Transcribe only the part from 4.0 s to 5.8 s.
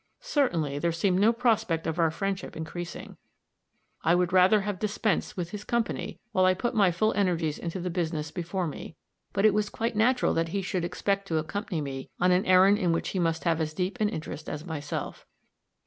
I would rather have dispensed with his